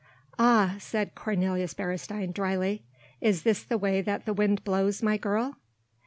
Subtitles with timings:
[0.39, 2.81] "Ah!" said Cornelius Beresteyn dryly,
[3.21, 5.57] "is this the way that the wind blows, my girl?